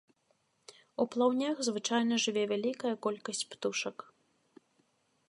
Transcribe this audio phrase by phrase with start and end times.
[1.03, 3.97] У плаўнях звычайна жыве вялікая колькасць птушак.